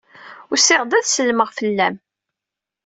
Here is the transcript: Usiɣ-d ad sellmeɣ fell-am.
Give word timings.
Usiɣ-d 0.53 0.91
ad 0.97 1.05
sellmeɣ 1.07 1.49
fell-am. 1.57 1.95